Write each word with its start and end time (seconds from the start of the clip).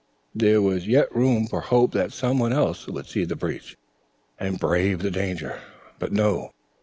There 0.33 0.63
was 0.63 0.87
yet 0.87 1.15
room 1.15 1.45
for 1.45 1.61
hope 1.61 1.91
that 1.91 2.11
some 2.11 2.39
one 2.39 2.51
else 2.51 2.87
would 2.87 3.05
see 3.05 3.23
the 3.23 3.35
breach 3.35 3.77
and 4.39 4.57
brave 4.57 5.03
the 5.03 5.11
danger. 5.11 5.59
But 5.99 6.11
no. 6.11 6.49